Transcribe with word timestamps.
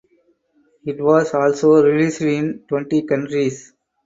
It 0.83 0.99
was 0.99 1.31
also 1.35 1.83
released 1.83 2.21
in 2.21 2.63
twenty 2.67 3.03
countries. 3.03 3.71